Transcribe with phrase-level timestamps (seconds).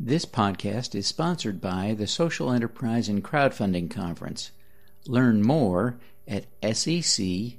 [0.00, 4.50] This podcast is sponsored by the Social Enterprise and Crowdfunding Conference.
[5.06, 7.54] Learn more at secfc.co.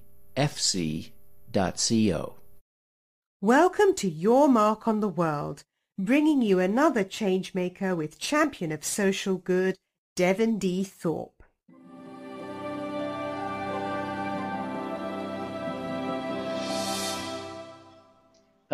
[3.41, 5.63] Welcome to Your Mark on the World,
[5.97, 9.77] bringing you another changemaker with champion of social good,
[10.15, 10.83] Devin D.
[10.83, 11.42] Thorpe.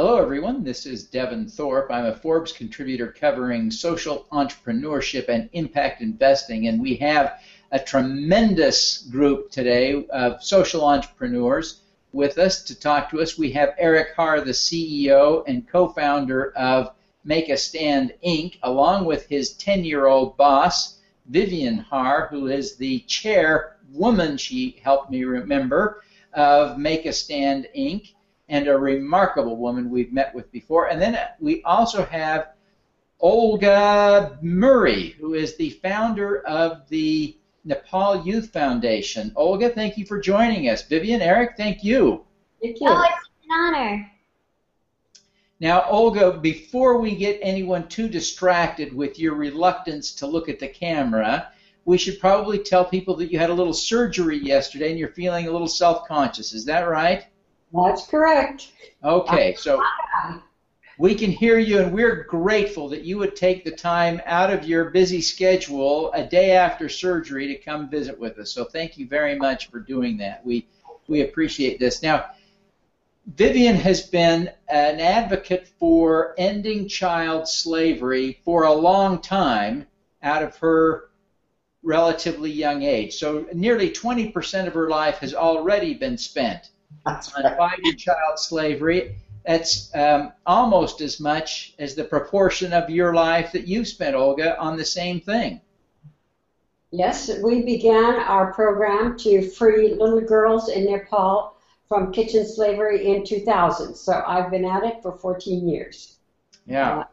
[0.01, 0.63] Hello, everyone.
[0.63, 1.91] This is Devin Thorpe.
[1.91, 7.41] I'm a Forbes contributor covering social entrepreneurship and impact investing, and we have
[7.73, 11.81] a tremendous group today of social entrepreneurs
[12.13, 13.37] with us to talk to us.
[13.37, 16.93] We have Eric Harr, the CEO and co-founder of
[17.25, 24.37] Make a Stand Inc., along with his 10-year-old boss, Vivienne Harr, who is the chairwoman,
[24.37, 28.13] she helped me remember, of Make a Stand Inc.,
[28.49, 30.89] and a remarkable woman we've met with before.
[30.89, 32.49] And then we also have
[33.19, 39.31] Olga Murray, who is the founder of the Nepal Youth Foundation.
[39.35, 40.81] Olga, thank you for joining us.
[40.83, 42.23] Vivienne, Eric, thank you.
[42.61, 42.87] Thank you.
[42.89, 44.11] Oh, it's an honor.
[45.59, 50.69] Now, Olga, before we get anyone too distracted with your reluctance to look at the
[50.69, 51.51] camera,
[51.83, 55.47] we should probably tell people that you had a little surgery yesterday and you're feeling
[55.47, 56.53] a little self conscious.
[56.53, 57.25] Is that right?
[57.73, 58.71] That's correct.
[59.03, 59.81] Okay, so
[60.97, 64.65] we can hear you, and we're grateful that you would take the time out of
[64.65, 68.51] your busy schedule a day after surgery to come visit with us.
[68.51, 70.45] So thank you very much for doing that.
[70.45, 70.65] We
[71.07, 72.03] we appreciate this.
[72.03, 72.25] Now,
[73.35, 79.85] Vivienne has been an advocate for ending child slavery for a long time
[80.23, 81.09] out of her
[81.83, 83.15] relatively young age.
[83.15, 86.71] So nearly 20% of her life has already been spent
[87.05, 87.57] That's right.
[87.57, 89.15] fighting child slavery.
[89.45, 94.59] That's um, almost as much as the proportion of your life that you've spent, Olga,
[94.59, 95.61] on the same thing.
[96.91, 101.55] Yes, we began our program to free little girls in Nepal
[101.87, 103.95] from kitchen slavery in 2000.
[103.95, 106.17] So I've been at it for 14 years.
[106.65, 107.03] Yeah.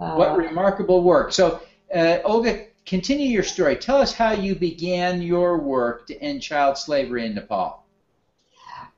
[0.00, 1.32] Uh, What remarkable work.
[1.32, 1.60] So,
[1.94, 3.76] uh, Olga, continue your story.
[3.76, 7.84] Tell us how you began your work to end child slavery in Nepal.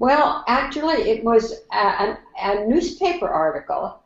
[0.00, 4.00] Well, actually, it was a, a, newspaper article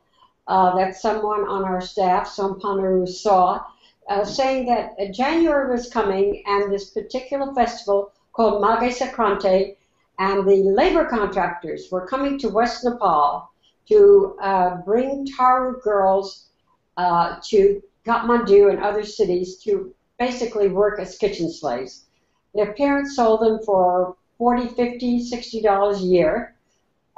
[0.49, 3.65] uh, that someone on our staff, Som Paneru, saw
[4.09, 9.77] uh, saying that uh, January was coming and this particular festival called Maghe Sankranti
[10.19, 13.49] and the labor contractors were coming to West Nepal
[13.88, 16.49] to uh, bring Tharu girls
[16.97, 22.06] uh, to Kathmandu and other cities to basically work as kitchen slaves.
[22.53, 26.55] Their parents sold them for 40, 50, 60 dollars a year,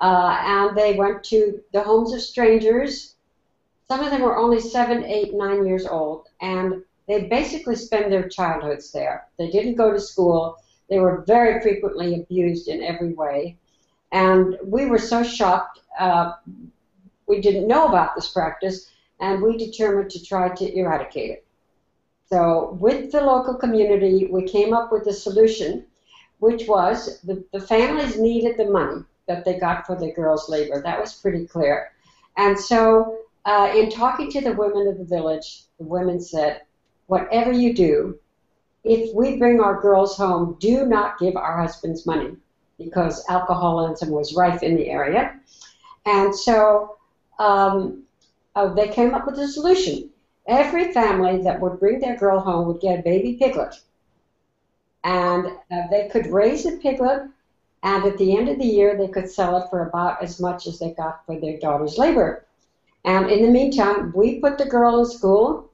[0.00, 3.14] uh, and they went to the homes of strangers.
[3.88, 8.28] Some of them were only seven, eight, nine years old, and they basically spent their
[8.28, 9.26] childhoods there.
[9.38, 10.56] They didn't go to school.
[10.88, 13.56] They were very frequently abused in every way,
[14.12, 15.80] and we were so shocked.
[15.98, 16.32] Uh,
[17.26, 18.90] we didn't know about this practice,
[19.20, 21.46] and we determined to try to eradicate it.
[22.28, 25.86] So, with the local community, we came up with a solution
[26.38, 30.80] which was the, the families needed the money that they got for the girls' labor.
[30.80, 31.92] That was pretty clear.
[32.36, 36.62] And so, uh, in talking to the women of the village, the women said,
[37.06, 38.18] whatever you do,
[38.84, 42.36] if we bring our girls home, do not give our husbands money
[42.78, 45.40] because alcoholism was rife in the area.
[46.04, 46.98] And so
[47.38, 48.04] um,
[48.54, 50.10] uh, they came up with a solution.
[50.46, 53.74] Every family that would bring their girl home would get a baby piglet
[55.06, 57.22] and uh, they could raise a piglet,
[57.84, 60.66] and at the end of the year, they could sell it for about as much
[60.66, 62.44] as they got for their daughter's labor.
[63.04, 65.70] And in the meantime, we put the girl in school,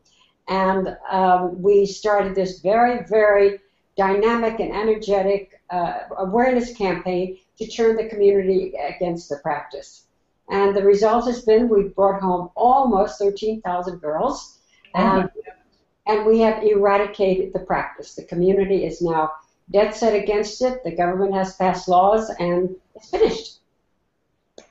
[0.49, 3.61] and um, we started this very, very
[3.97, 10.05] dynamic and energetic uh, awareness campaign to turn the community against the practice.
[10.51, 14.59] And the result has been we've brought home almost 13,000 girls.
[14.95, 15.31] And
[16.13, 18.15] and we have eradicated the practice.
[18.15, 19.31] The community is now
[19.71, 20.85] dead set against it.
[20.85, 23.59] The government has passed laws, and it's finished.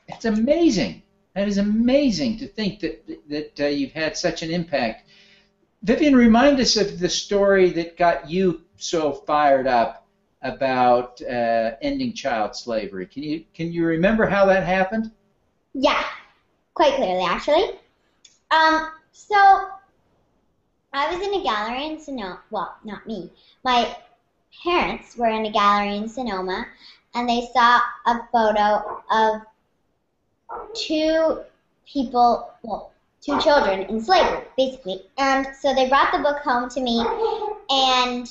[0.08, 1.02] It's amazing.
[1.34, 5.04] That is amazing to think that that uh, you've had such an impact.
[5.82, 10.06] Vivienne, remind us of the story that got you so fired up
[10.42, 13.06] about uh, ending child slavery.
[13.06, 15.10] Can you can you remember how that happened?
[15.74, 16.04] Yeah,
[16.74, 17.78] quite clearly, actually.
[18.50, 19.71] Um, so
[20.92, 22.40] I was in a gallery in Sonoma.
[22.50, 23.30] Well, not me.
[23.64, 23.96] My
[24.62, 26.66] parents were in a gallery in Sonoma,
[27.14, 29.42] and they saw a photo of
[30.74, 31.40] two
[31.86, 32.92] people, well,
[33.22, 35.06] two children in slavery, basically.
[35.16, 37.00] And so they brought the book home to me,
[37.70, 38.28] and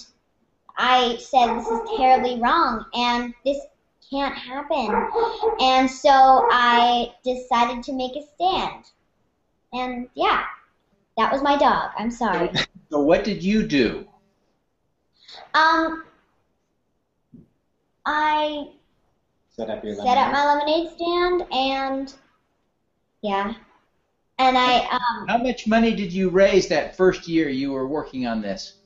[0.77, 3.59] I said, This is terribly wrong, and this
[4.11, 5.09] can't happen.
[5.59, 8.85] And so I decided to make a stand.
[9.73, 10.43] And yeah,
[11.21, 11.91] that was my dog.
[11.97, 12.49] I'm sorry.
[12.89, 14.07] So what did you do?
[15.53, 16.03] Um,
[18.05, 18.69] I
[19.55, 22.13] Set up your set up my lemonade stand, and
[23.21, 23.53] yeah,
[24.39, 25.27] and I um.
[25.27, 28.77] How much money did you raise that first year you were working on this?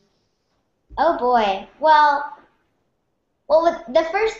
[0.97, 1.67] Oh boy.
[1.79, 2.37] Well,
[3.47, 4.37] well, with the first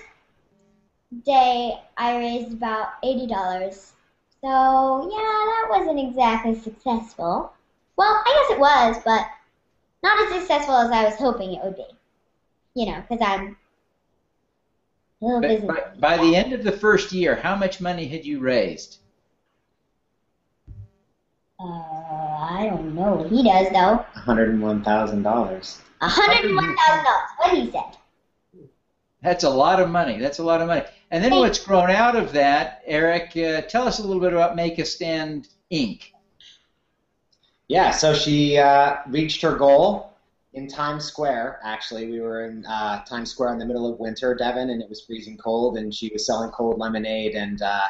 [1.25, 3.94] day I raised about eighty dollars.
[4.41, 7.55] So yeah, that wasn't exactly successful.
[7.97, 9.25] Well, I guess it was, but
[10.03, 11.86] not as successful as I was hoping it would be.
[12.74, 13.57] You know, because I'm
[15.21, 15.68] a little By, busy.
[15.68, 18.97] by, by the end of the first year, how much money had you raised?
[21.59, 24.06] Uh, I don't know what he does though.
[24.15, 24.21] $101,000.
[24.25, 25.81] Hundred and one thousand dollars.
[27.38, 27.98] What he said.
[29.24, 30.19] That's a lot of money.
[30.19, 30.83] That's a lot of money.
[31.09, 33.36] And then what's grown out of that, Eric?
[33.36, 36.12] Uh, tell us a little bit about Make a Stand Inc.
[37.67, 40.13] Yeah, so she uh, reached her goal
[40.53, 41.59] in Times Square.
[41.63, 44.89] Actually, we were in uh, Times Square in the middle of winter, Devin, and it
[44.89, 47.33] was freezing cold, and she was selling cold lemonade.
[47.33, 47.81] And uh,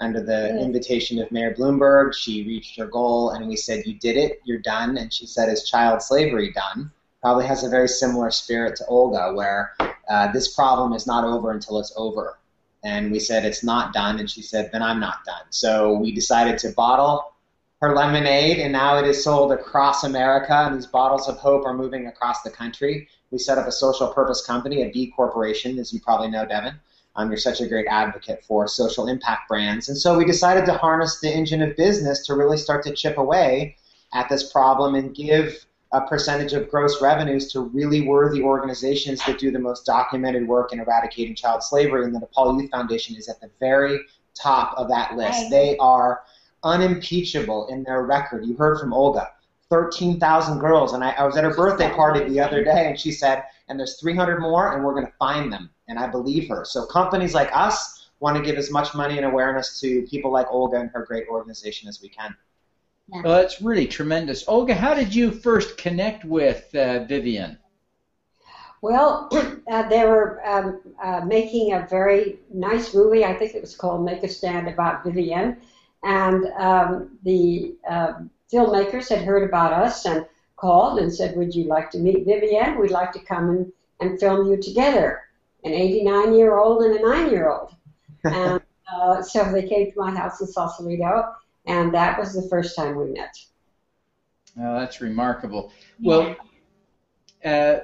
[0.00, 4.16] under the invitation of Mayor Bloomberg, she reached her goal, and we said, "You did
[4.16, 4.40] it.
[4.44, 6.90] You're done." And she said, "Is child slavery done?"
[7.20, 9.76] Probably has a very similar spirit to Olga, where
[10.08, 12.38] uh, this problem is not over until it's over.
[12.82, 16.12] And we said, "It's not done," and she said, "Then I'm not done." So we
[16.12, 17.31] decided to bottle
[17.82, 21.74] her lemonade, and now it is sold across America, and these bottles of hope are
[21.74, 23.08] moving across the country.
[23.32, 26.74] We set up a social purpose company, a B corporation, as you probably know, Devin.
[27.16, 29.88] Um, you're such a great advocate for social impact brands.
[29.88, 33.18] And so we decided to harness the engine of business to really start to chip
[33.18, 33.76] away
[34.14, 39.40] at this problem and give a percentage of gross revenues to really worthy organizations that
[39.40, 42.04] do the most documented work in eradicating child slavery.
[42.04, 43.98] And the Nepal Youth Foundation is at the very
[44.34, 45.42] top of that list.
[45.42, 45.50] Right.
[45.50, 46.22] They are
[46.64, 48.44] unimpeachable in their record.
[48.46, 49.30] You heard from Olga.
[49.70, 53.10] 13,000 girls, and I, I was at her birthday party the other day, and she
[53.10, 55.70] said, and there's 300 more, and we're going to find them.
[55.88, 56.66] And I believe her.
[56.66, 60.46] So companies like us want to give as much money and awareness to people like
[60.50, 62.36] Olga and her great organization as we can.
[63.08, 64.44] Well, that's really tremendous.
[64.46, 67.58] Olga, how did you first connect with uh, Vivienne?
[68.80, 69.28] Well,
[69.70, 73.24] uh, they were um, uh, making a very nice movie.
[73.24, 75.58] I think it was called Make a Stand about Vivienne.
[76.02, 80.26] And um, the um filmmakers had heard about us and
[80.56, 82.78] called and said, Would you like to meet Vivienne?
[82.78, 85.22] We'd like to come and, and film you together.
[85.64, 87.74] An 89 year old and a 9 year old.
[88.24, 88.62] And
[88.92, 91.34] uh, so they came to my house in Sausalito,
[91.66, 93.36] and that was the first time we met.
[94.60, 95.72] Oh, that's remarkable.
[96.00, 96.36] Well,
[97.44, 97.78] uh,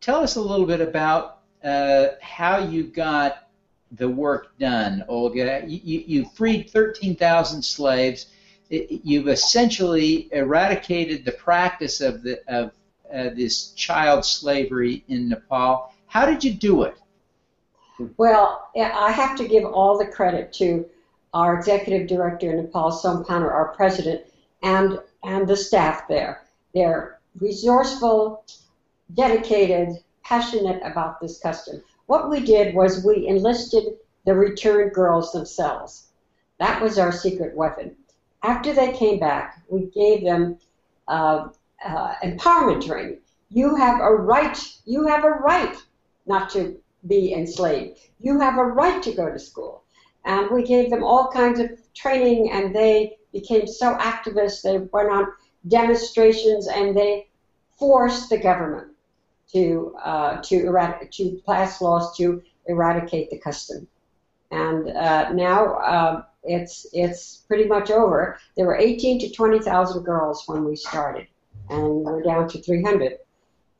[0.00, 3.45] tell us a little bit about uh, how you got
[3.92, 5.62] the work done, Olga.
[5.66, 8.26] You, you, freed 13,000 slaves.
[8.68, 12.72] You've essentially eradicated the practice of the of
[13.12, 15.92] uh, this child slavery in Nepal.
[16.06, 16.96] How did you do it?
[18.16, 20.84] Well, I have to give all the credit to
[21.32, 24.22] our executive director, in Nepal Sompaner, our president,
[24.62, 26.42] and and the staff there.
[26.74, 28.44] They're resourceful,
[29.14, 31.82] dedicated, passionate about this custom.
[32.06, 36.08] What we did was we enlisted the returned girls themselves.
[36.58, 37.96] That was our secret weapon.
[38.42, 40.58] After they came back, we gave them
[41.08, 41.48] uh,
[41.84, 43.18] uh, empowerment training.
[43.50, 44.56] You have a right.
[44.84, 45.76] You have a right
[46.26, 47.98] not to be enslaved.
[48.20, 49.82] You have a right to go to school.
[50.24, 54.62] And we gave them all kinds of training, and they became so activists.
[54.62, 55.32] They went on
[55.68, 57.28] demonstrations, and they
[57.78, 58.95] forced the government
[59.52, 63.86] to uh, to erad- to pass laws to eradicate the custom.
[64.50, 68.38] And uh, now uh, it's it's pretty much over.
[68.56, 71.26] There were 18 to 20 thousand girls when we started,
[71.68, 73.18] and we're down to 300.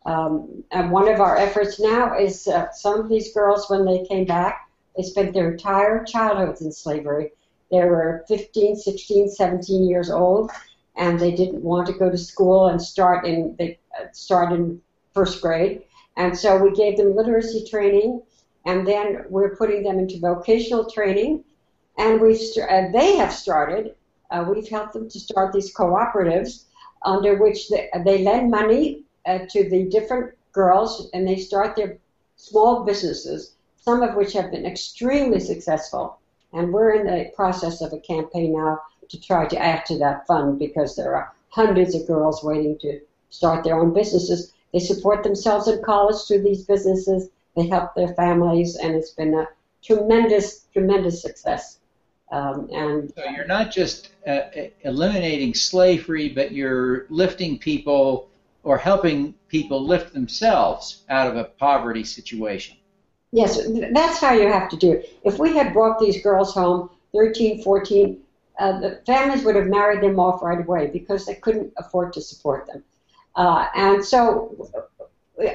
[0.06, 4.06] Um, and one of our efforts now is uh, some of these girls, when they
[4.06, 7.32] came back, they spent their entire childhoods in slavery.
[7.72, 10.52] They were 15, 16, 17 years old,
[10.96, 14.80] and they didn't want to go to school and start in they uh, start in
[15.16, 15.82] first grade.
[16.16, 18.22] And so we gave them literacy training,
[18.66, 21.44] and then we're putting them into vocational training.
[21.98, 23.94] And we've st- uh, they have started.
[24.30, 26.64] Uh, we've helped them to start these cooperatives
[27.02, 31.98] under which they, they lend money uh, to the different girls, and they start their
[32.36, 36.18] small businesses, some of which have been extremely successful.
[36.52, 40.26] And we're in the process of a campaign now to try to add to that
[40.26, 44.52] fund because there are hundreds of girls waiting to start their own businesses.
[44.76, 47.30] They support themselves in college through these businesses.
[47.56, 49.48] They help their families, and it's been a
[49.82, 51.78] tremendous, tremendous success.
[52.30, 54.40] Um, and so you're not just uh,
[54.82, 58.28] eliminating slavery, but you're lifting people
[58.64, 62.76] or helping people lift themselves out of a poverty situation.
[63.32, 63.58] Yes,
[63.94, 65.18] that's how you have to do it.
[65.24, 68.20] If we had brought these girls home, 13, 14,
[68.58, 72.20] uh, the families would have married them off right away because they couldn't afford to
[72.20, 72.84] support them.
[73.36, 74.70] Uh, and so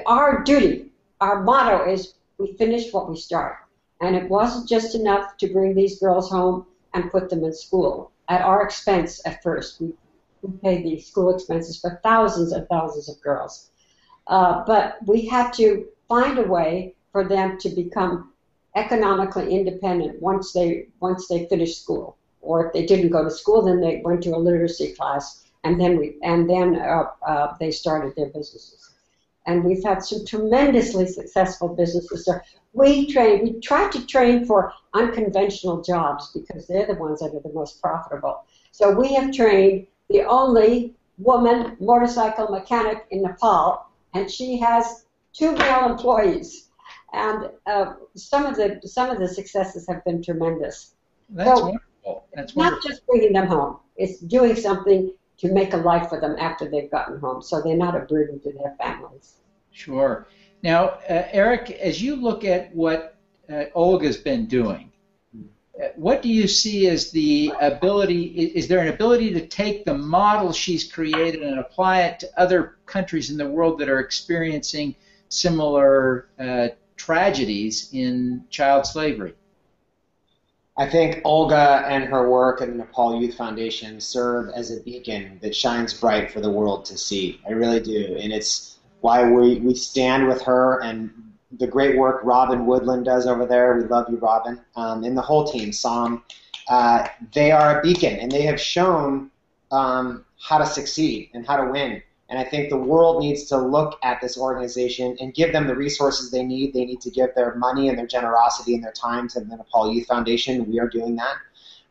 [0.06, 3.58] our duty, our motto is we finish what we start.
[4.02, 8.12] And it wasn't just enough to bring these girls home and put them in school
[8.30, 9.82] at our expense at first.
[9.82, 9.94] We,
[10.42, 13.70] we paid the school expenses for thousands and thousands of girls.
[14.28, 18.32] Uh, but we had to find a way for them to become
[18.76, 22.18] economically independent once they once they finished school.
[22.42, 25.80] Or if they didn't go to school, then they went to a literacy class, and
[25.80, 28.90] then we and then uh, uh, they started their businesses.
[29.48, 32.26] And we've had some tremendously successful businesses.
[32.26, 32.40] So
[32.74, 37.40] we train, we try to train for unconventional jobs because they're the ones that are
[37.40, 38.46] the most profitable.
[38.72, 45.54] So we have trained the only woman motorcycle mechanic in Nepal, and she has two
[45.54, 46.70] male employees.
[47.14, 50.94] And uh, some of the some of the successes have been tremendous.
[51.30, 52.26] That's so wonderful.
[52.34, 52.80] That's wonderful.
[52.80, 55.12] Not just bringing them home; it's doing something
[55.42, 58.40] to make a life for them after they've gotten home, so they're not a burden
[58.40, 59.38] to their families.
[59.72, 60.28] Sure.
[60.62, 63.16] Now, uh, Eric, as you look at what
[63.52, 64.92] uh, Olga's been doing,
[65.36, 68.26] uh, what do you see as the ability?
[68.56, 72.78] Is there an ability to take the model she's created and apply it to other
[72.86, 74.96] countries in the world that are experiencing
[75.30, 76.68] similar uh,
[76.98, 79.34] tragedies in child slavery?
[80.82, 85.38] I think Olga and her work at the Nepal Youth Foundation serve as a beacon
[85.44, 87.40] that shines bright for the world to see.
[87.48, 91.12] I really do, and it's why we, we stand with her and
[91.60, 93.78] the great work Robin Woodland does over there.
[93.78, 96.24] We love you, Robin, um, and the whole team, Sam.
[96.68, 99.30] Uh, they are a beacon, and they have shown
[99.70, 102.02] um, how to succeed and how to win.
[102.32, 105.76] And I think the world needs to look at this organization and give them the
[105.76, 106.74] resources they need.
[106.74, 109.94] They need to give their money and their generosity and their time to the Nepal
[109.94, 110.66] Youth Foundation.
[110.72, 111.36] We are doing that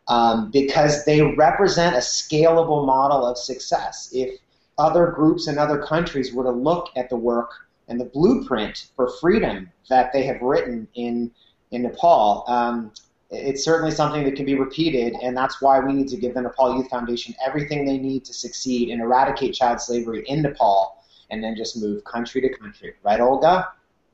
[0.09, 4.09] um, because they represent a scalable model of success.
[4.15, 4.41] If
[4.79, 7.51] other groups in other countries were to look at the work
[7.89, 11.31] and the blueprint for freedom that they have written in
[11.71, 12.93] in Nepal, um,
[13.31, 16.43] it's certainly something that can be repeated, and that's why we need to give the
[16.43, 21.43] Nepal Youth Foundation everything they need to succeed and eradicate child slavery in Nepal, and
[21.43, 22.95] then just move country to country.
[23.05, 23.69] Right, Olga?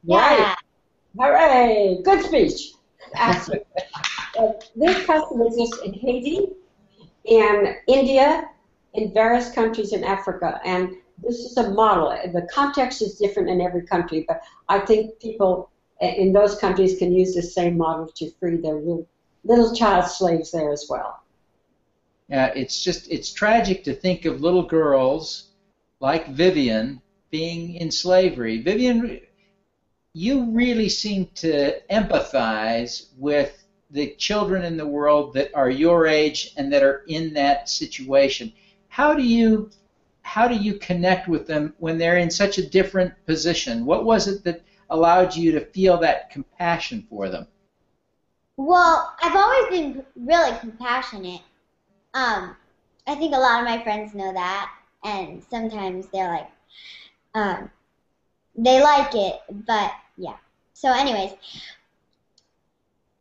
[0.04, 0.54] Yeah.
[1.18, 2.00] Hooray!
[2.04, 2.72] Good speech.
[3.18, 6.48] uh, this customer exists in Haiti,
[7.24, 8.50] in India,
[8.92, 10.60] in various countries in Africa.
[10.64, 12.10] And this is a model.
[12.32, 17.12] The context is different in every country, but I think people in those countries can
[17.12, 21.20] use the same model to free their little, child slaves there as well.
[22.28, 25.50] Yeah, it's just it's tragic to think of little girls
[26.00, 27.00] like Vivienne
[27.30, 28.60] being in slavery.
[28.60, 29.20] Vivienne,
[30.12, 36.52] you really seem to empathize with the children in the world that are your age
[36.56, 38.52] and that are in that situation
[38.96, 39.68] how do you
[40.22, 43.84] how do you connect with them when they're in such a different position?
[43.84, 47.46] What was it that allowed you to feel that compassion for them?
[48.56, 51.42] Well, I've always been really compassionate.
[52.14, 52.56] Um,
[53.06, 54.72] I think a lot of my friends know that,
[55.04, 56.50] and sometimes they're like,
[57.34, 57.70] um,
[58.56, 60.36] they like it, but yeah.
[60.72, 61.32] So, anyways,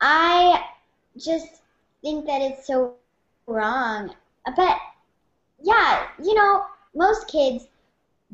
[0.02, 0.64] I
[1.18, 1.62] just
[2.02, 2.94] think that it's so
[3.48, 4.14] wrong.
[4.56, 4.78] But
[5.62, 7.68] yeah, you know, most kids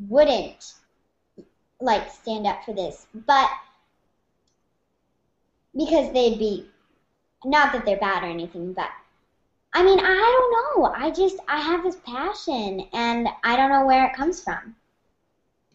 [0.10, 0.74] wouldn't
[1.82, 3.50] like stand up for this, but
[5.76, 6.68] because they'd be
[7.44, 8.90] not that they're bad or anything, but
[9.74, 10.94] I mean, I don't know.
[10.94, 14.76] I just I have this passion and I don't know where it comes from.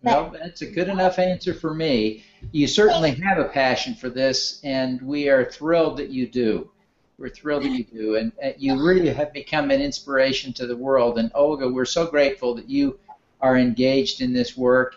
[0.02, 2.22] But, well, that's a good enough answer for me.
[2.52, 6.70] You certainly have a passion for this, and we are thrilled that you do.
[7.18, 10.76] We're thrilled that you do, and uh, you really have become an inspiration to the
[10.76, 11.18] world.
[11.18, 12.98] And Olga, we're so grateful that you
[13.40, 14.96] are engaged in this work.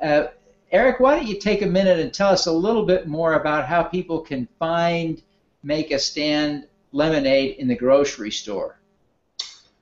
[0.00, 0.24] Uh,
[0.72, 3.66] Eric, why don't you take a minute and tell us a little bit more about
[3.66, 5.22] how people can find
[5.62, 8.78] Make a Stand lemonade in the grocery store?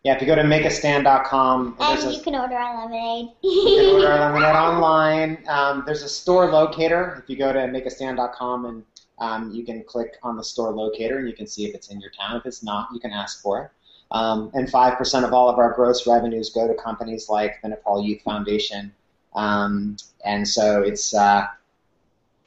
[0.03, 3.29] Yeah, if you go to makeastand.com, and you can order our lemonade.
[3.43, 5.45] you can order our lemonade online.
[5.47, 7.23] Um, there's a store locator.
[7.23, 8.85] If you go to makeastand.com and
[9.19, 12.01] um, you can click on the store locator and you can see if it's in
[12.01, 12.37] your town.
[12.37, 13.71] If it's not, you can ask for it.
[14.11, 18.03] Um, and 5% of all of our gross revenues go to companies like the Nepal
[18.03, 18.95] Youth Foundation.
[19.39, 21.47] Um, and so it's uh,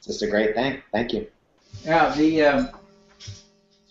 [0.04, 0.82] just a great thing.
[0.92, 1.26] Thank you.
[1.84, 2.68] Yeah, the um,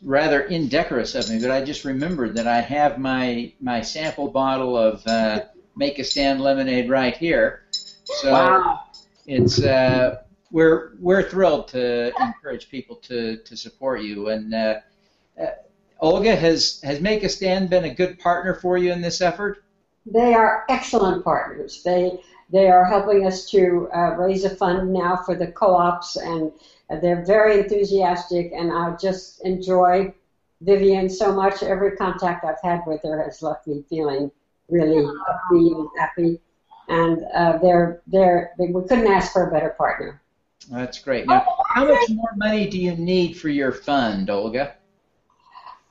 [0.03, 4.77] rather indecorous of me, but I just remembered that I have my my sample bottle
[4.77, 7.63] of uh, Make a Stand lemonade right here.
[7.72, 8.84] So Wow.
[9.25, 14.29] it's uh, we're we're thrilled to encourage people to to support you.
[14.29, 14.75] And uh,
[15.41, 15.46] uh,
[16.00, 19.63] Olga, has has Make a Stand been a good partner for you in this effort?
[20.05, 21.81] They are excellent partners.
[21.84, 22.20] They
[22.51, 26.51] they are helping us to uh, raise a fund now for the co-ops, and
[27.01, 28.51] they're very enthusiastic.
[28.53, 30.13] And I just enjoy
[30.62, 31.63] Vivienne so much.
[31.63, 34.31] Every contact I've had with her has left me feeling
[34.70, 36.39] really upbeat and happy.
[36.89, 40.22] And uh, they're they're they, we couldn't ask for a better partner.
[40.70, 41.25] That's great.
[41.27, 44.75] Now, how much more money do you need for your fund, Olga?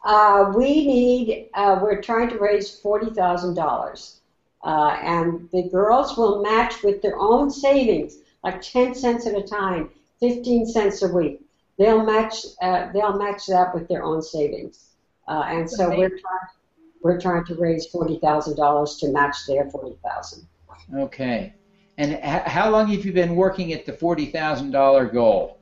[0.05, 4.20] Uh, we need, uh, we're trying to raise $40,000.
[4.65, 9.43] Uh, and the girls will match with their own savings, like 10 cents at a
[9.43, 9.91] time,
[10.21, 11.41] 15 cents a week.
[11.79, 14.91] They'll match, uh, they'll match that with their own savings.
[15.27, 16.49] Uh, and so we're trying,
[17.03, 20.47] we're trying to raise $40,000 to match their 40,000.
[20.95, 21.55] Okay.
[21.99, 25.59] And h- how long have you been working at the forty thousand dollar goal?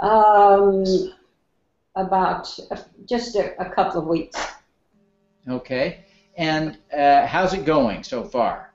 [0.00, 0.84] Um,
[1.94, 2.76] about uh,
[3.06, 4.54] just a, a couple of weeks.
[5.46, 6.04] Okay.
[6.36, 8.72] And uh, how's it going so far?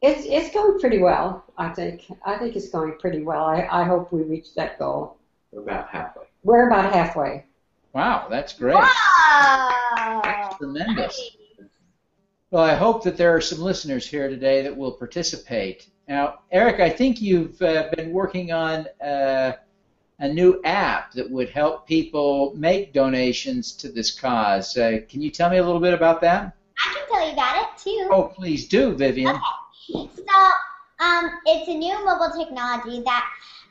[0.00, 1.44] It's it's going pretty well.
[1.56, 3.44] I think I think it's going pretty well.
[3.44, 5.16] I, I hope we reach that goal.
[5.52, 6.24] We're about halfway.
[6.42, 7.44] We're about halfway.
[7.92, 8.74] Wow, that's great.
[8.74, 10.54] Wow.
[10.58, 11.36] Tremendous.
[12.50, 15.88] Well, I hope that there are some listeners here today that will participate.
[16.08, 19.52] Now, Eric, I think you've uh, been working on uh,
[20.22, 24.76] a new app that would help people make donations to this cause.
[24.76, 26.54] Uh, can you tell me a little bit about that?
[26.78, 28.08] I can tell you about it too.
[28.10, 29.34] Oh, please do, Vivienne.
[29.90, 30.08] Okay.
[30.14, 33.28] So, um, it's a new mobile technology that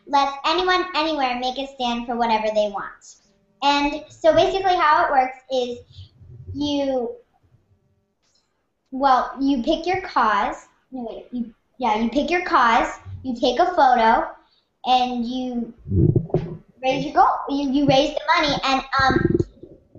[0.07, 3.15] lets anyone anywhere make a stand for whatever they want.
[3.63, 5.77] And so basically, how it works is
[6.53, 7.15] you,
[8.91, 10.67] well, you pick your cause.
[10.91, 12.99] No, wait, you, yeah, you pick your cause.
[13.23, 14.27] You take a photo,
[14.85, 15.73] and you
[16.81, 17.29] raise your goal.
[17.49, 19.37] You, you raise the money, and um,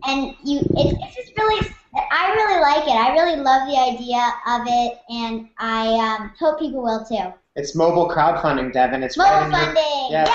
[0.05, 1.69] and you, it's, it's just really
[2.11, 2.95] I really like it.
[2.95, 7.33] I really love the idea of it, and I um, hope people will too.
[7.55, 9.03] It's mobile crowdfunding, Devin.
[9.03, 10.07] It's Mobile right in your, funding!
[10.11, 10.29] yes.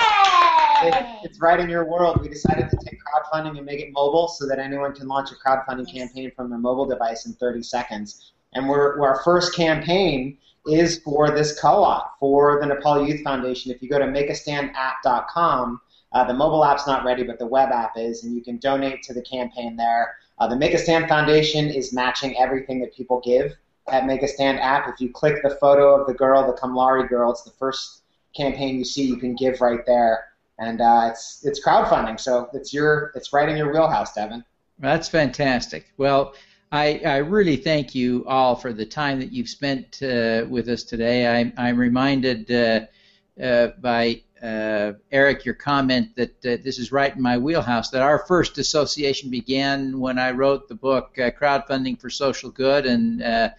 [0.83, 0.89] Yay!
[0.89, 2.21] it- it's right in your world.
[2.21, 5.35] We decided to take crowdfunding and make it mobile so that anyone can launch a
[5.35, 8.33] crowdfunding campaign from their mobile device in 30 seconds.
[8.53, 13.71] And we're, our first campaign is for this co-op for the Nepal Youth Foundation.
[13.71, 15.81] If you go to makeastandapp.com,
[16.13, 19.03] uh, the mobile app's not ready, but the web app is, and you can donate
[19.03, 20.15] to the campaign there.
[20.39, 23.55] Uh, the Make a Stand Foundation is matching everything that people give
[23.89, 24.87] at Make a Stand app.
[24.87, 28.03] If you click the photo of the girl, the Kamlari girl, it's the first
[28.35, 29.03] campaign you see.
[29.03, 30.25] You can give right there,
[30.59, 34.43] and uh, it's it's crowdfunding, so it's your it's right in your wheelhouse, Devin.
[34.79, 35.91] That's fantastic.
[35.97, 36.35] Well,
[36.71, 40.83] I, I really thank you all for the time that you've spent uh, with us
[40.83, 41.25] today.
[41.25, 42.81] I'm, I'm reminded uh,
[43.41, 44.21] uh, by
[44.87, 47.89] uh, Eric your comment that uh, this is right in my wheelhouse.
[47.89, 52.85] That our first association began when I wrote the book uh, "Crowdfunding for Social Good,"
[52.85, 53.49] and uh,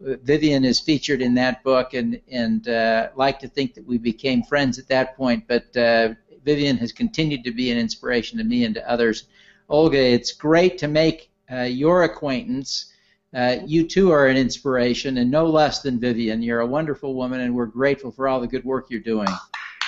[0.00, 4.42] Vivienne is featured in that book, and and uh, like to think that we became
[4.42, 5.44] friends at that point.
[5.46, 9.24] But uh, Vivienne has continued to be an inspiration to me and to others.
[9.68, 12.92] Olga, it's great to make your acquaintance.
[13.34, 16.40] Uh, you too are an inspiration, and no less than Vivienne.
[16.40, 19.28] You're a wonderful woman, and we're grateful for all the good work you're doing.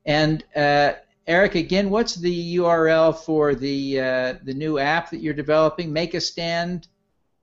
[0.05, 0.93] And uh,
[1.27, 5.93] Eric, again, what's the URL for the uh, the new app that you're developing?
[5.93, 6.89] Make a stand.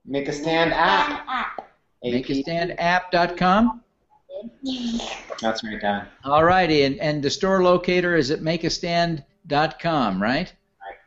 [0.06, 1.67] Make a Stand app.
[2.06, 3.12] App.
[3.12, 3.82] MakeAStandApp.com.
[5.41, 6.08] That's right, Devin.
[6.24, 10.54] All righty, and, and the store locator is at MakeAStand.com, right?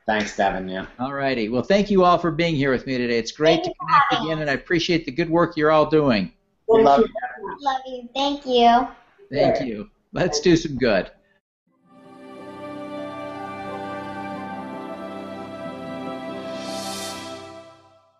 [0.07, 0.69] Thanks, Devin.
[0.69, 0.87] Yeah.
[0.99, 1.51] All righty.
[1.51, 3.19] Well, thank you all for being here with me today.
[3.19, 6.33] It's great Thank to connect again, and I appreciate the good work you're all doing.
[6.67, 7.07] We Thank love you.
[7.07, 7.57] you.
[7.61, 8.09] Love you.
[8.15, 8.89] Thank you.
[9.31, 9.91] Thank you.
[10.13, 11.11] Let's do some good.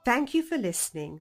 [0.05, 1.21] Thank you for listening.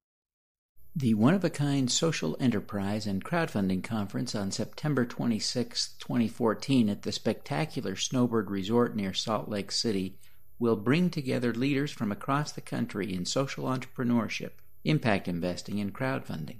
[0.93, 7.03] The One of a Kind Social Enterprise and Crowdfunding Conference on September 26, 2014, at
[7.03, 10.17] the spectacular Snowbird Resort near Salt Lake City
[10.59, 14.51] will bring together leaders from across the country in social entrepreneurship,
[14.83, 16.57] impact investing, and crowdfunding.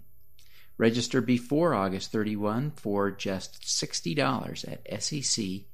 [0.77, 5.65] Register before August 31 for just $60 at secfc.co.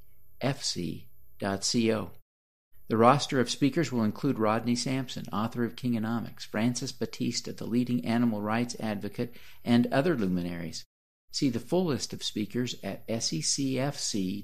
[2.90, 8.06] The roster of speakers will include Rodney Sampson, author of Kingonomics, Francis Battista, the leading
[8.06, 10.86] animal rights advocate, and other luminaries.
[11.32, 14.44] See the full list of speakers at secfc.co.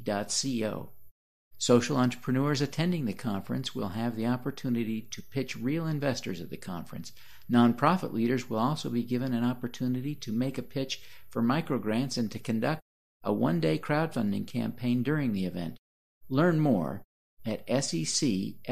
[1.57, 6.57] Social entrepreneurs attending the conference will have the opportunity to pitch real investors at the
[6.57, 7.13] conference.
[7.49, 12.29] Nonprofit leaders will also be given an opportunity to make a pitch for microgrants and
[12.29, 12.81] to conduct
[13.23, 15.77] a one day crowdfunding campaign during the event.
[16.27, 17.01] Learn more
[17.45, 18.63] at secfc.co.